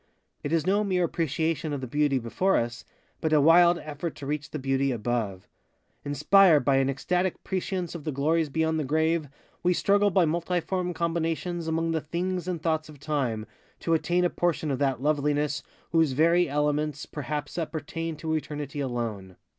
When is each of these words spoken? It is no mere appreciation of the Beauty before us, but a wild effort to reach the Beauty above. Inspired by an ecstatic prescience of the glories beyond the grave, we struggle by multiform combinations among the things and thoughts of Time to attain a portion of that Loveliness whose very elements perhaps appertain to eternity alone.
It 0.43 0.51
is 0.51 0.65
no 0.65 0.83
mere 0.83 1.03
appreciation 1.03 1.73
of 1.73 1.79
the 1.81 1.85
Beauty 1.85 2.17
before 2.17 2.57
us, 2.57 2.85
but 3.19 3.31
a 3.31 3.39
wild 3.39 3.77
effort 3.77 4.15
to 4.15 4.25
reach 4.25 4.49
the 4.49 4.57
Beauty 4.57 4.91
above. 4.91 5.47
Inspired 6.03 6.65
by 6.65 6.77
an 6.77 6.89
ecstatic 6.89 7.43
prescience 7.43 7.93
of 7.93 8.03
the 8.03 8.11
glories 8.11 8.49
beyond 8.49 8.79
the 8.79 8.83
grave, 8.83 9.29
we 9.61 9.75
struggle 9.75 10.09
by 10.09 10.25
multiform 10.25 10.95
combinations 10.95 11.67
among 11.67 11.91
the 11.91 12.01
things 12.01 12.47
and 12.47 12.59
thoughts 12.63 12.89
of 12.89 12.99
Time 12.99 13.45
to 13.79 13.93
attain 13.93 14.25
a 14.25 14.31
portion 14.31 14.71
of 14.71 14.79
that 14.79 15.03
Loveliness 15.03 15.61
whose 15.91 16.13
very 16.13 16.49
elements 16.49 17.05
perhaps 17.05 17.59
appertain 17.59 18.15
to 18.15 18.33
eternity 18.33 18.79
alone. 18.79 19.35